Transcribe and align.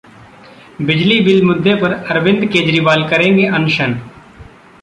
बिजली 0.81 1.19
बिल 1.19 1.43
मुद्दे 1.45 1.75
पर 1.75 1.93
अरविंद 1.93 2.45
केजरीवाल 2.45 3.07
करेंगे 3.09 3.45
अनशन 3.55 3.93